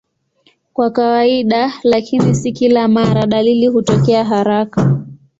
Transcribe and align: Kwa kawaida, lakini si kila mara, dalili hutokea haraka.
Kwa 0.73 0.89
kawaida, 0.91 1.73
lakini 1.83 2.35
si 2.35 2.51
kila 2.51 2.87
mara, 2.87 3.25
dalili 3.27 3.67
hutokea 3.67 4.25
haraka. 4.25 5.05